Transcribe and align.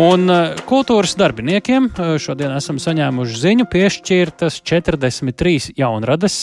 Un 0.00 0.30
kultūras 0.64 1.12
darbiniekiem 1.20 1.90
šodien 2.22 2.54
esam 2.56 2.78
saņēmuši 2.80 3.40
ziņu 3.42 3.66
piešķirtas 3.68 4.60
43 4.64 5.74
jaunradas 5.76 6.36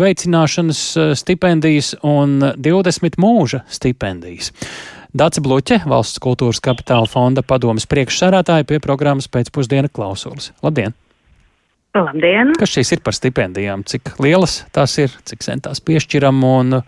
veicināšanas 0.00 0.80
stipendijas 1.20 1.92
un 2.02 2.40
20 2.56 3.20
mūža 3.20 3.62
stipendijas. 3.70 4.50
Dāca 5.14 5.42
Bluķe, 5.42 5.80
Valsts 5.90 6.22
kultūras 6.22 6.62
kapitāla 6.62 7.06
fonda 7.10 7.46
padomas 7.46 7.86
priekšsērētāja 7.90 8.66
pie 8.66 8.82
programmas 8.82 9.30
pēcpusdiena 9.30 9.90
klausulas. 9.90 10.50
Labdien! 10.66 10.94
Labdien! 11.94 12.54
Kas 12.58 12.74
šīs 12.74 12.94
ir 12.94 13.06
par 13.06 13.14
stipendijām? 13.18 13.86
Cik 13.86 14.16
lielas 14.22 14.64
tās 14.74 14.98
ir, 15.02 15.14
cik 15.26 15.46
sen 15.46 15.62
tās 15.62 15.82
piešķiram 15.82 16.46
un 16.46 16.80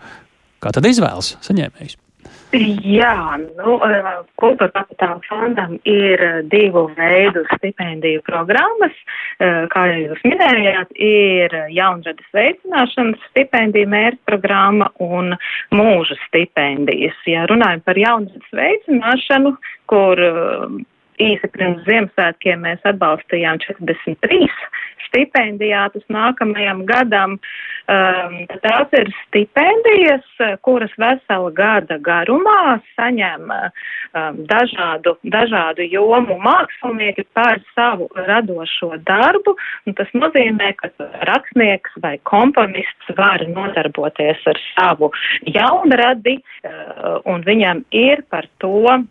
kā 0.63 0.71
tad 0.75 0.87
izvēlas 0.87 1.35
saņēmējus? 1.43 2.02
Jā, 2.53 3.39
nu, 3.57 3.79
kultūra 4.37 4.69
kapitāla 4.75 5.17
fondam 5.25 5.79
ir 5.89 6.21
divu 6.51 6.83
veidu 6.93 7.41
stipendiju 7.55 8.21
programmas. 8.27 8.93
Kā 9.41 9.85
jau 9.89 10.03
jūs 10.03 10.21
minējāt, 10.27 10.93
ir 10.93 11.55
jaunradas 11.73 12.29
veicināšanas 12.37 13.25
stipendija 13.31 13.89
mērķa 13.89 14.21
programma 14.29 14.91
un 15.01 15.33
mūža 15.73 16.19
stipendijas. 16.27 17.17
Ja 17.25 17.47
runājam 17.49 17.81
par 17.87 17.97
jaunradas 17.97 18.57
veicināšanu, 18.61 19.55
kur 19.89 20.21
īsi 21.21 21.49
pirms 21.53 21.83
Ziemassvētkiem 21.87 22.63
mēs 22.65 22.81
atbalstījām 22.89 23.61
43 23.65 24.47
stipendijātus 25.13 26.03
nākamajam 26.11 26.83
gadam. 26.89 27.37
Um, 27.91 28.35
tās 28.63 28.93
ir 28.95 29.09
stipendijas, 29.25 30.23
kuras 30.63 30.93
vesela 30.97 31.51
gada 31.51 31.97
garumā 31.99 32.77
saņem 32.95 33.49
um, 33.51 34.37
dažādu, 34.47 35.17
dažādu 35.27 35.85
jomu 35.91 36.37
mākslinieki 36.41 37.27
par 37.35 37.59
savu 37.75 38.07
radošo 38.15 38.95
darbu. 39.05 39.57
Tas 39.99 40.13
nozīmē, 40.15 40.71
ka 40.79 40.93
rakstnieks 41.27 41.99
vai 42.03 42.15
komponists 42.29 43.11
var 43.19 43.43
nodarboties 43.51 44.47
ar 44.47 44.61
savu 44.71 45.11
jaunradi, 45.43 46.39
uh, 46.39 47.19
un 47.27 47.43
viņam 47.43 47.83
ir 47.91 48.23
par 48.31 48.47
to 48.63 49.03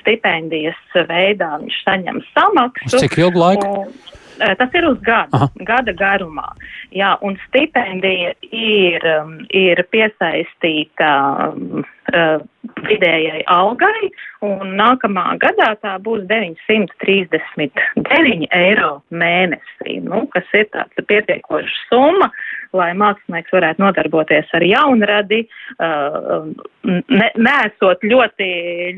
stipendijas 0.00 0.98
veidā 1.08 1.52
viņš 1.62 1.80
saņem 1.86 2.22
samaksu. 2.32 2.90
Uz 2.90 3.04
cik 3.04 3.18
ilgu 3.22 3.42
laiku? 3.42 3.72
Un, 3.86 3.94
Tas 4.36 4.68
ir 4.74 4.84
uz 4.84 4.98
gadu, 5.00 5.30
Aha. 5.32 5.48
gada 5.64 5.92
garumā. 5.96 6.52
Jā, 6.92 7.16
un 7.24 7.38
stipendija 7.46 8.34
ir, 8.52 9.00
ir 9.48 9.80
piesaistīta 9.92 11.12
uh, 11.56 12.40
vidējai 12.84 13.42
algai, 13.48 14.12
un 14.44 14.76
nākamā 14.76 15.40
gadā 15.40 15.72
tā 15.80 15.96
būs 16.04 16.28
939 16.28 18.44
eiro 18.52 19.00
mēnesī, 19.08 20.04
nu, 20.04 20.28
kas 20.34 20.44
ir 20.52 20.68
tāds 20.74 20.92
pietiekoša 21.08 21.88
summa, 21.88 22.28
lai 22.76 22.90
mākslinieks 22.98 23.52
varētu 23.54 23.82
nodarboties 23.82 24.50
ar 24.56 24.64
jaunradi, 24.66 25.42
uh, 25.78 26.48
ne, 26.86 27.28
nesot 27.36 28.04
ļoti, 28.06 28.48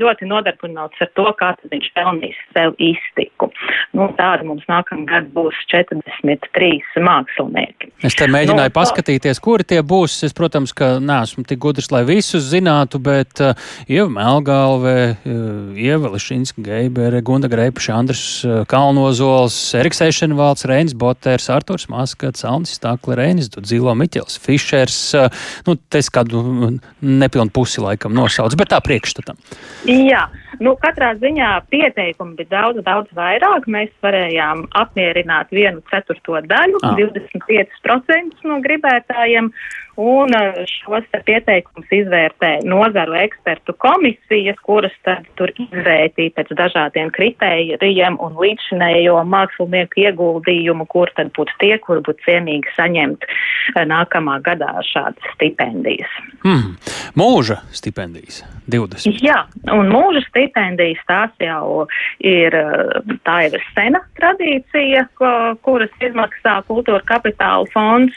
ļoti 0.01 0.29
nodarbināts 0.31 1.05
ar 1.05 1.13
to, 1.19 1.27
kā 1.39 1.53
tad 1.59 1.73
viņš 1.73 1.91
pelnīs 1.97 2.39
sev 2.57 2.77
iztiku. 2.83 3.51
Nu, 3.97 4.11
tāda 4.19 4.47
mums 4.47 4.65
nākamgad 4.71 5.31
būs 5.35 5.57
43 5.73 7.03
mākslinieki. 7.05 7.93
Es 8.07 8.17
te 8.19 8.29
mēģināju 8.31 8.73
nu, 8.73 8.77
paskatīties, 8.77 9.43
kuri 9.45 9.67
tie 9.69 9.81
būs. 9.83 10.21
Es, 10.27 10.35
protams, 10.37 10.75
ka 10.77 10.97
neesmu 11.03 11.45
tik 11.49 11.61
gudrs, 11.63 11.91
lai 11.95 12.05
visus 12.09 12.47
zinātu, 12.53 13.01
bet 13.03 13.43
uh, 13.45 13.55
Ieva 13.89 14.09
Melgalve, 14.13 15.17
eh, 15.25 15.83
Ieva 15.89 16.11
Lišinska 16.13 16.63
Geibere, 16.63 17.23
Gunda 17.23 17.49
Greipaša, 17.49 17.95
Andris 17.97 18.45
eh, 18.45 18.65
Kalnozols, 18.69 19.57
Eriks 19.79 20.03
Eišenvalds, 20.05 20.67
Reinis 20.69 20.95
Boters, 20.99 21.49
Arturs 21.53 21.89
Maskats, 21.89 22.45
Alnis 22.45 22.77
Stakle, 22.79 23.17
Reinis 23.19 23.51
Dudzilo, 23.59 23.95
Miķels 23.99 24.39
Fišers. 24.43 24.99
Nu, 25.67 25.75
te 25.91 26.03
es 26.03 26.11
kādu 26.15 26.43
nepilnu 27.03 27.53
pusi 27.55 27.83
laikam 27.83 28.15
nosauc, 28.17 28.55
bet 28.59 28.71
tā 28.73 28.79
priekšstatam. 28.85 29.39
Jā, 29.89 30.27
nu 30.63 30.77
katrā 30.81 31.15
ziņā 31.19 31.51
pieteikumu 31.73 32.39
bija 32.39 32.53
daudz, 32.55 32.85
daudz 32.87 33.13
vairāk. 33.19 33.67
Mēs 33.71 33.91
varējām 34.05 34.69
apmierināt 34.79 35.53
vienu 35.55 35.83
ceturto 35.91 36.41
daļu, 36.47 36.83
ah. 36.87 36.97
25% 36.99 38.49
no 38.49 38.63
gribētājiem. 38.65 39.53
Un 39.99 40.31
eh, 40.31 40.61
šos 40.71 41.07
pieteikumus 41.27 41.91
izvērtē 41.91 42.53
nozaru 42.71 43.17
ekspertu 43.19 43.75
komisijas, 43.83 44.61
kuras 44.63 44.95
tad 45.03 45.27
tur 45.35 45.51
izvērtīja 45.59 46.37
pēc 46.37 46.53
dažādiem 46.61 47.11
kritērijiem 47.17 48.21
un 48.23 48.37
līdzšinējo 48.39 49.17
mākslinieku 49.27 50.05
ieguldījumu, 50.05 50.87
kur 50.87 51.11
tad 51.19 51.33
būtu 51.35 51.59
tie, 51.59 51.73
kur 51.83 51.99
būtu 52.07 52.29
cienīgi 52.29 52.77
saņemt 52.77 53.27
eh, 53.27 53.83
nākamā 53.91 54.39
gadā 54.47 54.71
šādas 54.87 55.35
stipendijas. 55.35 56.15
Hmm. 56.47 56.79
Mūža 57.19 57.59
stipendijas 57.75 58.45
20. 58.71 59.19
Jā, 59.19 59.43
un 59.75 59.91
mūža 59.91 60.23
stipendijas 60.29 61.03
tās 61.11 61.35
jau 61.43 61.89
ir, 62.23 62.55
eh, 62.55 63.15
tā 63.27 63.41
ir 63.51 63.59
sena 63.75 64.07
tradīcija, 64.23 65.09
kuras 65.67 66.05
izmaksā 66.07 66.61
kultūra 66.71 67.03
kapitāla 67.11 67.67
fonds. 67.75 68.15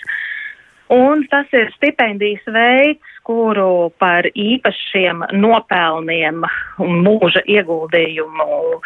Un 0.92 1.24
tas 1.32 1.48
ir 1.56 1.70
stipendijas 1.78 2.44
veids, 2.52 3.12
kuru 3.24 3.92
par 4.02 4.26
īpašiem 4.28 5.22
nopelniem 5.40 6.42
un 6.82 6.98
mūža 7.06 7.44
ieguldījumu 7.48 8.48
uh, 8.50 8.82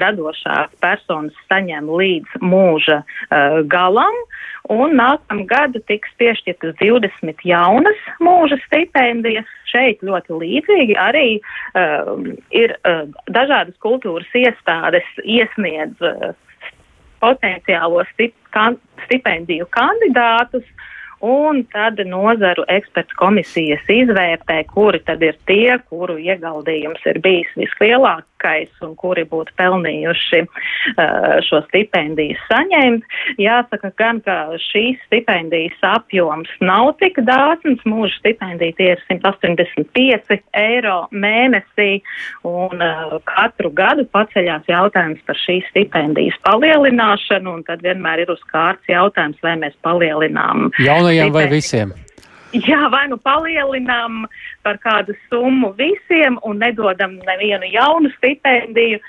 radošās 0.00 0.72
personas 0.80 1.36
saņem 1.50 1.90
līdz 2.00 2.38
mūža 2.40 3.02
uh, 3.02 3.60
galam. 3.68 4.16
Un 4.72 4.96
nākamgad 4.98 5.76
tiks 5.86 6.10
piešķirtas 6.18 6.74
20 6.80 7.44
jaunas 7.46 8.00
mūža 8.22 8.58
stipendijas. 8.64 9.52
Šeit 9.66 10.00
ļoti 10.06 10.40
līdzīgi 10.40 10.96
arī 10.96 11.28
uh, 11.36 12.16
ir 12.54 12.72
uh, 12.78 13.04
dažādas 13.28 13.76
kultūras 13.84 14.32
iestādes 14.38 15.06
iesniedz 15.26 16.00
uh, 16.00 16.32
potenciālo 17.22 18.04
stip, 18.12 18.34
kan, 18.54 18.78
stipendiju 19.06 19.68
kandidātus, 19.76 20.66
un 21.24 21.62
tad 21.72 22.00
nozaru 22.04 22.66
ekspertu 22.68 23.16
komisijas 23.16 23.84
izvērtē, 23.88 24.62
kuri 24.72 25.00
tad 25.08 25.22
ir 25.24 25.38
tie, 25.48 25.78
kuru 25.88 26.18
ieguldījums 26.20 27.06
ir 27.08 27.20
bijis 27.24 27.52
vislielākais 27.56 28.35
labākais 28.36 28.70
un 28.82 28.94
kuri 28.96 29.24
būtu 29.24 29.52
pelnījuši 29.56 30.40
uh, 30.44 31.40
šo 31.42 31.62
stipendiju 31.68 32.36
saņemt. 32.48 33.04
Jāsaka 33.38 33.92
gan, 33.96 34.20
ka 34.20 34.56
šīs 34.58 34.98
stipendijas 35.06 35.78
apjoms 35.82 36.48
nav 36.60 36.96
tik 37.00 37.18
dāsns. 37.18 37.80
Mūža 37.86 38.18
stipendija 38.20 38.72
tie 38.76 38.92
ir 38.94 39.02
185 39.08 40.40
eiro 40.54 41.08
mēnesī 41.12 42.02
un 42.44 42.80
uh, 42.80 43.18
katru 43.24 43.70
gadu 43.70 44.06
paceļās 44.12 44.66
jautājums 44.68 45.20
par 45.26 45.36
šīs 45.36 45.64
stipendijas 45.70 46.36
palielināšanu 46.44 47.56
un 47.56 47.62
tad 47.64 47.82
vienmēr 47.82 48.24
ir 48.24 48.30
uz 48.30 48.42
kārts 48.52 48.86
jautājums, 48.88 49.38
vai 49.42 49.56
mēs 49.56 49.74
palielinām. 49.82 50.70
Jaunajiem 50.78 51.32
vai 51.32 51.48
visiem? 51.50 51.94
Jā, 52.54 52.86
vai 52.92 53.06
nu 53.10 53.16
palielinām 53.18 54.24
par 54.62 54.78
kādu 54.82 55.16
summu 55.26 55.72
visiem 55.78 56.38
un 56.46 56.60
nedodam 56.62 57.16
nevienu 57.26 57.66
jaunu 57.72 58.10
stipendiju, 58.14 59.00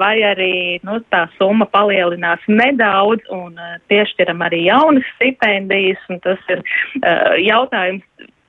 vai 0.00 0.14
arī 0.24 0.54
nu, 0.86 0.98
tā 1.12 1.26
summa 1.36 1.68
palielinās 1.68 2.42
nedaudz 2.48 3.28
un 3.36 3.58
piešķiram 3.92 4.40
arī 4.48 4.64
jaunas 4.70 5.08
stipendijas. 5.16 6.00
Tas 6.24 6.40
ir 6.48 6.64
jautājums 7.44 8.04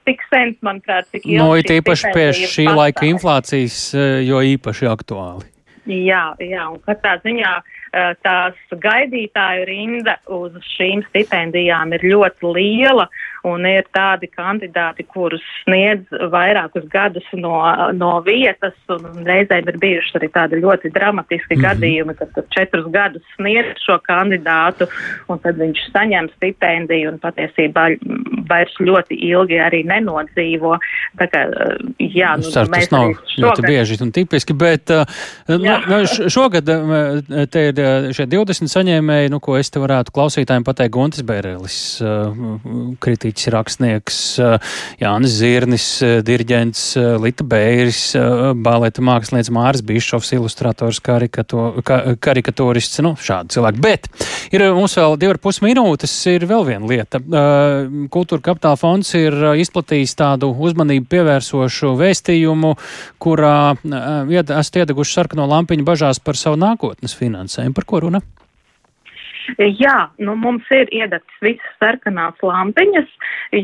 tik 0.07 0.23
sens, 0.31 0.55
manuprāt, 0.65 1.11
cik 1.11 1.27
ilgi. 1.27 1.41
No, 1.41 1.51
it 1.59 1.69
īpaši 1.69 2.13
pie 2.15 2.29
šī 2.31 2.65
pastāv. 2.65 2.79
laika 2.79 3.05
inflācijas, 3.09 3.81
jo 4.25 4.39
īpaši 4.55 4.89
aktuāli. 4.89 5.51
Jā, 5.91 6.31
jā, 6.39 6.65
un 6.71 6.79
katrā 6.85 7.17
ziņā 7.25 7.51
tās 8.23 8.55
gaidītāju 8.71 9.65
rinda 9.67 10.15
uz 10.31 10.55
šīm 10.77 11.01
stipendijām 11.09 11.91
ir 11.97 12.05
ļoti 12.13 12.53
liela. 12.55 13.09
Uh, 13.09 13.30
un 13.47 13.65
ir 13.65 13.87
tādi 13.95 14.29
kandidāti, 14.29 15.05
kurus 15.09 15.43
sniedz 15.63 16.05
vairākus 16.33 16.85
gadus 16.91 17.25
no, 17.33 17.55
no 17.97 18.13
vietas, 18.25 18.75
un 18.93 19.23
reizēm 19.25 19.69
ir 19.71 19.79
bijuši 19.81 20.17
arī 20.19 20.29
tādi 20.33 20.61
ļoti 20.61 20.91
dramatiski 20.93 21.55
mm 21.55 21.57
-hmm. 21.57 21.65
gadījumi, 21.67 22.17
kad 22.19 22.33
tur 22.35 22.45
četrus 22.55 22.91
gadus 22.93 23.23
sniedz 23.35 23.81
šo 23.85 23.97
kandidātu, 24.05 24.87
un 25.27 25.39
tad 25.39 25.57
viņš 25.57 25.79
saņem 25.93 26.29
stipendiju 26.35 27.13
un 27.13 27.19
patiesībā 27.19 27.87
vairs 28.49 28.75
ļoti 28.79 29.17
ilgi 29.31 29.59
arī 29.59 29.83
nenodzīvo. 29.87 30.77
Tā 31.17 31.27
kā, 31.31 31.45
jā, 31.97 32.37
nu, 32.37 32.43
Ceru, 32.51 32.69
tas 32.71 32.91
nav 32.91 33.15
ļoti 33.37 33.61
bieži 33.65 33.97
un 34.01 34.11
tipiski, 34.11 34.53
bet 34.53 34.89
uh, 34.89 35.05
nu, 35.47 35.77
nu 35.87 36.29
šogad 36.29 36.69
uh, 36.69 37.45
te 37.49 37.67
ir 37.69 37.79
uh, 37.79 38.11
šie 38.13 38.25
20 38.25 38.69
saņēmēji, 38.71 39.31
nu, 39.31 39.39
ko 39.39 39.57
es 39.57 39.71
te 39.71 39.79
varētu 39.79 40.11
klausītājiem 40.11 40.63
pateikt, 40.63 40.91
Guntis 40.91 41.23
Bērelis 41.23 42.01
kritīs 42.99 43.30
mūziķis, 43.31 43.51
rakstnieks 43.53 44.17
Jānis 44.99 45.35
Zirnis, 45.39 45.85
diriģents 46.25 46.97
Lita 47.21 47.43
Bēris, 47.43 48.15
baleta 48.55 49.01
mākslinieks 49.01 49.51
Māris 49.51 49.81
Bišovs, 49.81 50.33
ilustrators, 50.35 50.99
karikato, 50.99 51.81
ka, 51.83 52.17
karikatūrists, 52.19 53.01
nu, 53.01 53.15
šādi 53.15 53.55
cilvēki. 53.55 53.81
Bet 53.81 54.07
ir 54.51 54.65
mums 54.73 54.97
vēl 54.97 55.17
divi 55.17 55.35
ar 55.35 55.39
pus 55.41 55.61
minūtes, 55.61 56.13
ir 56.31 56.45
vēl 56.49 56.65
viena 56.67 56.87
lieta. 56.87 57.21
Kultūra 58.11 58.41
kapitāla 58.41 58.79
fonds 58.79 59.13
ir 59.15 59.33
izplatījis 59.61 60.15
tādu 60.19 60.51
uzmanību 60.51 61.07
pievērsošu 61.11 61.95
vēstījumu, 62.01 62.75
kurā 63.21 63.75
esat 63.81 64.83
iedeguši 64.83 65.17
sarkano 65.21 65.47
lampiņu 65.51 65.87
bažās 65.87 66.19
par 66.19 66.39
savu 66.39 66.59
nākotnes 66.61 67.15
finansējumu. 67.17 67.75
Par 67.77 67.87
ko 67.87 68.05
runa? 68.07 68.23
Jā, 69.57 70.09
nu 70.21 70.35
mums 70.39 70.67
ir 70.71 70.89
iedegtas 70.93 71.43
visas 71.43 71.73
sarkanās 71.81 72.37
lampiņas, 72.45 73.09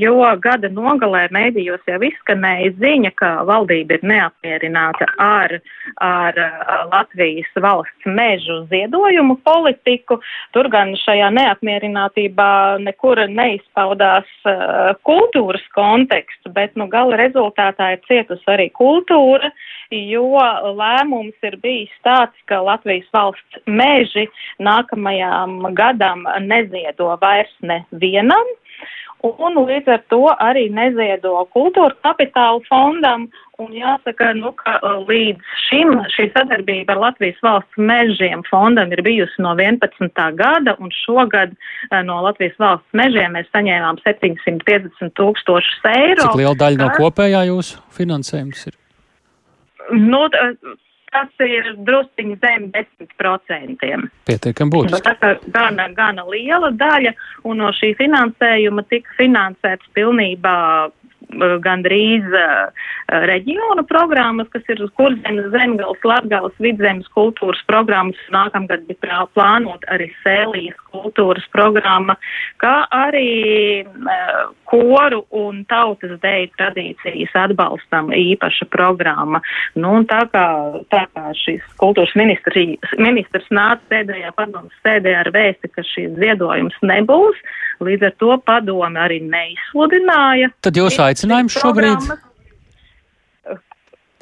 jo 0.02 0.16
gada 0.44 0.70
nogalē 0.74 1.28
mēdījos 1.36 1.86
jau 1.88 2.00
izskanēja 2.04 2.74
ziņa, 2.82 3.12
ka 3.20 3.30
valdība 3.48 3.98
ir 3.98 4.06
neapmierināta 4.12 5.08
ar, 5.22 5.58
ar 6.04 6.40
Latvijas 6.92 7.50
valsts 7.64 8.10
mežu 8.10 8.64
ziedojumu 8.72 9.38
politiku. 9.48 10.20
Tur 10.56 10.70
gan 10.74 10.96
šajā 11.04 11.30
neapmierinātībā 11.38 12.52
nekur 12.84 13.24
neizpaudās 13.32 14.28
uh, 14.50 14.94
kultūras 15.08 15.66
konteksts, 15.78 16.52
bet 16.56 16.76
nu 16.76 16.90
gala 16.92 17.20
rezultātā 17.22 17.94
ir 17.96 18.06
cietusi 18.10 18.56
arī 18.58 18.72
kultūra 18.76 19.52
jo 19.92 20.36
lēmums 20.78 21.36
ir 21.48 21.58
bijis 21.64 21.94
tāds, 22.04 22.36
ka 22.50 22.60
Latvijas 22.64 23.08
valsts 23.14 23.62
meži 23.66 24.28
nākamajām 24.60 25.74
gadam 25.78 26.26
neziedo 26.46 27.14
vairs 27.22 27.54
nevienam. 27.62 28.56
Un 29.26 29.58
līdz 29.58 29.90
ar 29.90 30.02
to 30.14 30.28
arī 30.30 30.68
neziedo 30.70 31.40
kultūra 31.56 31.96
kapitāla 32.06 32.62
fondam. 32.68 33.26
Un 33.58 33.72
jāsaka, 33.74 34.36
nu, 34.38 34.52
ka 34.54 34.76
uh, 34.86 35.00
līdz 35.10 35.54
šim 35.66 35.96
šī 36.14 36.28
sadarbība 36.36 36.94
ar 36.94 37.00
Latvijas 37.08 37.40
valsts 37.42 37.80
mežiem 37.82 38.44
fondam 38.46 38.94
ir 38.94 39.02
bijusi 39.02 39.42
no 39.42 39.56
11. 39.58 40.12
gada, 40.38 40.76
un 40.78 40.94
šogad 40.94 41.56
uh, 41.58 42.04
no 42.06 42.20
Latvijas 42.28 42.54
valsts 42.62 43.00
mežiem 43.02 43.34
mēs 43.34 43.50
saņēmām 43.50 43.98
750 44.06 45.16
tūkstošus 45.18 45.90
eiro. 45.96 46.28
Cik 46.28 46.44
liela 46.44 46.54
daļa 46.62 46.84
no 46.84 46.92
kopējā 47.00 47.48
jūsu 47.50 47.82
finansējums 47.98 48.68
ir? 48.70 48.78
Nu, 49.98 50.28
tas 51.18 51.48
ir 51.48 51.74
drusciņi 51.88 52.38
zem 52.44 52.70
10%. 52.76 53.88
Pietiekami 54.30 54.74
būtiski. 54.74 55.02
Tā 55.08 55.34
ir 55.34 55.42
gana, 55.56 55.90
gana 55.98 56.26
liela 56.30 56.70
daļa, 56.78 57.16
un 57.50 57.64
no 57.64 57.74
šī 57.74 57.94
finansējuma 57.98 58.86
tika 58.92 59.18
finansēts 59.18 59.90
pilnībā 59.98 60.58
gandrīz 61.64 62.26
uh, 62.32 62.72
reģionu 63.28 63.84
programmas, 63.88 64.48
kas 64.54 64.64
ir 64.72 64.82
Kurzemes, 64.98 65.50
Zemgals, 65.52 66.00
Latgals, 66.08 66.56
Vidzemes 66.64 67.08
kultūras 67.16 67.60
programmas. 67.68 68.20
Nākamgad 68.34 68.86
bija 68.88 69.26
plānot 69.36 69.84
arī 69.92 70.10
Sēlijas 70.24 70.78
kultūras 70.92 71.46
programma, 71.52 72.16
kā 72.64 72.88
arī 72.96 73.84
uh, 73.84 74.54
koru 74.68 75.24
un 75.36 75.64
tautas 75.70 76.18
deju 76.24 76.52
tradīcijas 76.58 77.36
atbalstam 77.36 78.12
īpaša 78.16 78.70
programma. 78.72 79.42
Nu, 79.76 80.00
tā 80.10 80.24
kā, 80.32 80.48
tā 80.92 81.06
kā 81.14 81.32
šis 81.44 81.64
kultūras 81.82 82.16
ministrs 82.18 83.52
nāca 83.52 83.84
sēdējā 83.92 84.34
padomus 84.38 84.76
sēdē 84.84 85.16
ar 85.22 85.32
vēsti, 85.36 85.72
ka 85.74 85.86
šīs 85.86 86.16
ziedojums 86.20 86.78
nebūs, 86.82 87.40
līdz 87.84 88.10
ar 88.10 88.16
to 88.22 88.38
padome 88.46 89.02
arī 89.02 89.20
neizsludināja. 89.24 90.54
Tad 90.66 90.80
jūs 90.80 90.98
aicinājums 91.04 91.58
šobrīd? 91.58 92.10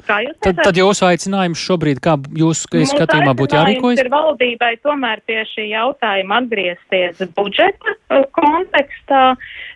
Tad, 0.06 0.60
tad 0.62 0.76
jūsu 0.78 1.02
aicinājums 1.08 1.58
šobrīd, 1.66 1.98
kā 2.02 2.14
jūsu 2.38 2.84
skatījumā 2.86 3.32
būtu 3.38 3.56
jārīkojas? 3.58 4.02
Ir 4.04 4.10
valdībai 4.12 4.76
tomēr 4.84 5.22
pie 5.26 5.40
šī 5.50 5.64
jautājuma 5.72 6.38
atgriezties 6.42 7.24
budžeta 7.34 7.94
uh, 7.96 8.22
kontekstā, 8.36 9.24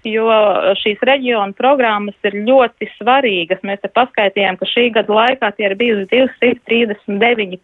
jo 0.07 0.29
šīs 0.85 1.03
reģiona 1.11 1.57
programmas 1.59 2.31
ir 2.31 2.39
ļoti 2.47 2.93
svarīgas. 3.01 3.65
Mēs 3.67 3.83
te 3.83 3.91
paskaitījām, 3.91 4.61
ka 4.61 4.71
šī 4.71 4.87
gada 4.95 5.19
laikā 5.19 5.51
tie 5.59 5.67
ir 5.67 5.75
bijusi 5.81 6.07
239 6.15 7.59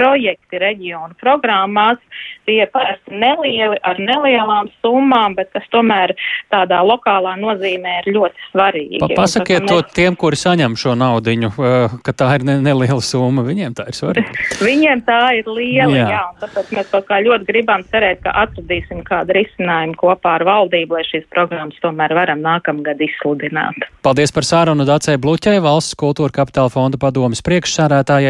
projekti 0.00 0.60
reģionu 0.60 1.16
programmās. 1.20 2.00
Tie 2.48 2.64
parasti 2.72 3.14
nelieli 3.14 3.76
ar 3.86 4.00
nelielām 4.00 4.70
summām, 4.80 5.36
bet 5.38 5.52
kas 5.54 5.66
tomēr 5.70 6.14
tādā 6.50 6.80
lokālā 6.86 7.36
nozīmē 7.38 8.00
ir 8.00 8.10
ļoti 8.16 8.46
svarīgi. 8.50 9.00
Pa, 9.02 9.10
pasakiet 9.20 9.68
to 9.68 9.78
mēs... 9.78 9.92
tiem, 9.94 10.16
kuri 10.18 10.40
saņem 10.40 10.74
šo 10.80 10.96
naudiņu, 10.98 11.52
eh, 11.52 11.96
ka 12.06 12.14
tā 12.16 12.32
ir 12.38 12.46
ne, 12.48 12.56
neliela 12.64 13.02
summa. 13.04 13.44
Viņiem 13.46 13.76
tā 13.78 13.86
ir 13.92 13.98
svarīga. 13.98 14.46
Viņiem 14.68 15.04
tā 15.06 15.20
ir 15.38 15.50
liela, 15.50 15.94
jā. 15.94 16.08
jā 16.16 16.24
tāpēc 16.42 16.72
mēs 16.78 16.90
kaut 16.94 17.06
kā 17.10 17.20
ļoti 17.26 17.48
gribam 17.50 17.84
cerēt, 17.92 18.22
ka 18.24 18.34
atradīsim 18.46 19.04
kādu 19.06 19.36
risinājumu 19.36 19.98
kopā 20.00 20.38
ar 20.40 20.46
valdību, 20.48 20.96
lai 20.98 21.04
šīs 21.10 21.28
programmas 21.32 21.78
tomēr 21.84 22.14
varam 22.16 22.42
nākamgad 22.44 23.00
izsludināt. 23.04 23.88
Paldies 24.06 24.32
par 24.34 24.48
sārunu 24.48 24.88
Dacei 24.88 25.20
Bluķai, 25.20 25.58
valsts 25.62 25.98
kultūra 26.00 26.34
kapitāla 26.40 26.72
fonda 26.72 27.00
padomas 27.00 27.44
priekšsārētājai. 27.46 28.28